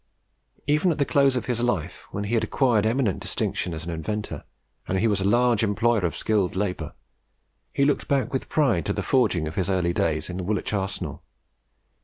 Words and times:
Even 0.65 0.91
at 0.91 0.97
the 0.97 1.05
close 1.05 1.35
of 1.35 1.45
his 1.45 1.61
life, 1.61 2.05
when 2.09 2.23
he 2.23 2.33
had 2.33 2.43
acquired 2.43 2.87
eminent 2.87 3.19
distinction 3.19 3.71
as 3.71 3.85
an 3.85 3.91
inventor, 3.91 4.43
and 4.87 4.99
was 5.07 5.21
a 5.21 5.23
large 5.23 5.61
employer 5.61 5.99
of 5.99 6.17
skilled 6.17 6.55
labour, 6.55 6.95
he 7.71 7.85
looked 7.85 8.07
back 8.07 8.33
with 8.33 8.49
pride 8.49 8.83
to 8.87 8.93
the 8.93 9.03
forging 9.03 9.47
of 9.47 9.53
his 9.53 9.69
early 9.69 9.93
days 9.93 10.27
in 10.27 10.43
Woolwich 10.47 10.73
Arsenal. 10.73 11.21